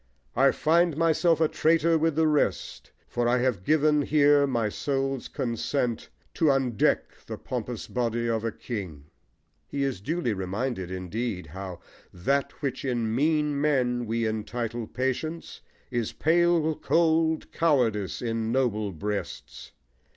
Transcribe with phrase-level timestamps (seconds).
[0.35, 5.27] I find myself a traitor with the rest, For I have given here my soul's
[5.27, 9.11] consent To undeck the pompous body of a king.
[9.67, 15.61] He is duly reminded, indeed, how That which in mean men we entitle patience
[15.91, 19.71] Is pale cold cowardice in noble breasts.